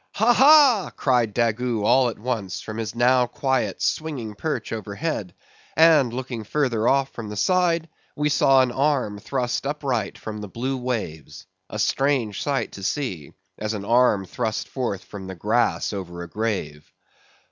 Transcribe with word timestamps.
"Ha! 0.15 0.33
ha!" 0.33 0.91
cried 0.95 1.31
Daggoo, 1.31 1.83
all 1.83 2.09
at 2.09 2.17
once, 2.17 2.59
from 2.59 2.77
his 2.77 2.95
now 2.95 3.27
quiet, 3.27 3.83
swinging 3.83 4.33
perch 4.33 4.73
overhead; 4.73 5.35
and 5.77 6.11
looking 6.11 6.43
further 6.43 6.87
off 6.87 7.09
from 7.11 7.29
the 7.29 7.37
side, 7.37 7.87
we 8.15 8.27
saw 8.27 8.63
an 8.63 8.71
arm 8.71 9.19
thrust 9.19 9.67
upright 9.67 10.17
from 10.17 10.41
the 10.41 10.47
blue 10.47 10.77
waves; 10.77 11.45
a 11.69 11.77
sight 11.77 11.87
strange 11.91 12.41
to 12.71 12.81
see, 12.81 13.31
as 13.59 13.75
an 13.75 13.85
arm 13.85 14.25
thrust 14.25 14.67
forth 14.67 15.03
from 15.03 15.27
the 15.27 15.35
grass 15.35 15.93
over 15.93 16.23
a 16.23 16.27
grave. 16.27 16.91